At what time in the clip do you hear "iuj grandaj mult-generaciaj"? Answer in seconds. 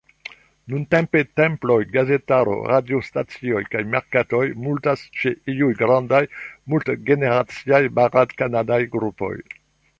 5.57-7.85